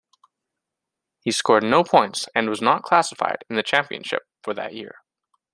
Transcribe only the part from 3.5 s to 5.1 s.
in the championship for that year.